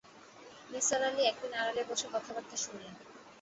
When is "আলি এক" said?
1.03-1.35